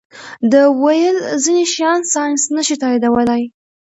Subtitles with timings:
[0.51, 3.43] ده ویل ځینې شیان ساینس نه شي تائیدولی.